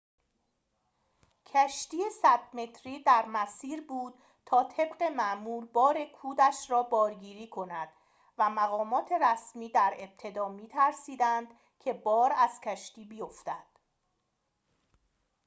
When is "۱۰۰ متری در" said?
2.23-3.25